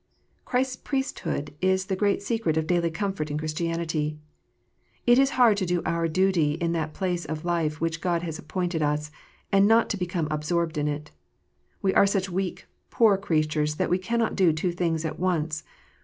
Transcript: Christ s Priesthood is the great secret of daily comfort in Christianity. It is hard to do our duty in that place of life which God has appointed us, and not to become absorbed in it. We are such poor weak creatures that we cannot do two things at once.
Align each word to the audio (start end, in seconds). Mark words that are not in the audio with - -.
Christ 0.45 0.71
s 0.71 0.75
Priesthood 0.77 1.53
is 1.61 1.85
the 1.85 1.95
great 1.95 2.23
secret 2.23 2.57
of 2.57 2.65
daily 2.65 2.89
comfort 2.89 3.29
in 3.29 3.37
Christianity. 3.37 4.17
It 5.05 5.19
is 5.19 5.37
hard 5.37 5.57
to 5.57 5.65
do 5.67 5.83
our 5.85 6.07
duty 6.07 6.53
in 6.53 6.71
that 6.71 6.95
place 6.95 7.23
of 7.23 7.45
life 7.45 7.79
which 7.79 8.01
God 8.01 8.23
has 8.23 8.39
appointed 8.39 8.81
us, 8.81 9.11
and 9.51 9.67
not 9.67 9.91
to 9.91 9.97
become 9.97 10.27
absorbed 10.31 10.79
in 10.79 10.87
it. 10.87 11.11
We 11.83 11.93
are 11.93 12.07
such 12.07 12.29
poor 12.31 12.33
weak 13.17 13.21
creatures 13.21 13.75
that 13.75 13.91
we 13.91 13.99
cannot 13.99 14.35
do 14.35 14.51
two 14.51 14.71
things 14.71 15.05
at 15.05 15.19
once. 15.19 15.63